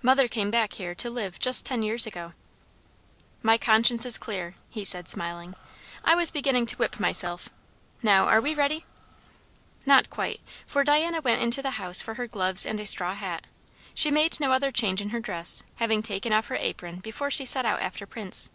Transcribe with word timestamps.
"Mother 0.00 0.26
came 0.26 0.50
back 0.50 0.72
here 0.72 0.94
to 0.94 1.10
live 1.10 1.38
just 1.38 1.66
ten 1.66 1.82
years 1.82 2.06
ago." 2.06 2.32
"My 3.42 3.58
conscience 3.58 4.06
is 4.06 4.16
clear!" 4.16 4.54
he 4.70 4.86
said, 4.86 5.06
smiling. 5.06 5.54
"I 6.02 6.14
was 6.14 6.30
beginning 6.30 6.64
to 6.68 6.76
whip 6.78 6.98
myself. 6.98 7.50
Now 8.02 8.24
are 8.24 8.40
we 8.40 8.54
ready?" 8.54 8.86
Not 9.84 10.08
quite, 10.08 10.40
for 10.66 10.82
Diana 10.82 11.20
went 11.20 11.42
into 11.42 11.60
the 11.60 11.72
house 11.72 12.00
for 12.00 12.14
her 12.14 12.26
gloves 12.26 12.64
and 12.64 12.80
a 12.80 12.86
straw 12.86 13.12
hat; 13.12 13.44
she 13.92 14.10
made 14.10 14.40
no 14.40 14.50
other 14.52 14.72
change 14.72 15.02
in 15.02 15.10
her 15.10 15.20
dress, 15.20 15.62
having 15.74 16.02
taken 16.02 16.32
off 16.32 16.46
her 16.46 16.56
apron 16.56 17.00
before 17.00 17.30
she 17.30 17.44
set 17.44 17.66
out 17.66 17.82
after 17.82 18.06
Prince. 18.06 18.48